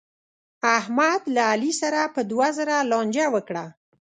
[0.77, 3.65] احمد له علي سره په دوه زره لانجه وکړه.